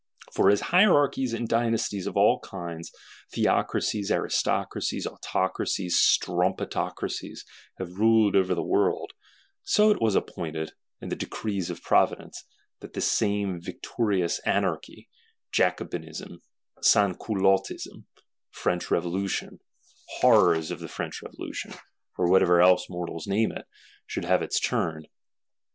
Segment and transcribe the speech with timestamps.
[0.33, 2.91] For as Hierarchies and Dynasties of all kinds,
[3.35, 7.45] Theocracies, Aristocracies, Autocracies, Strumpetocracies,
[7.77, 9.13] have ruled over the world;
[9.61, 12.43] so it was appointed, in the decrees of Providence,
[12.79, 15.07] that this same Victorious Anarchy,
[15.51, 16.41] Jacobinism,
[16.81, 18.05] Sansculottism,
[18.49, 19.59] French Revolution,
[20.17, 21.73] Horrors of French Revolution,
[22.17, 23.67] or what else mortals name it,
[24.07, 25.05] should have its turn.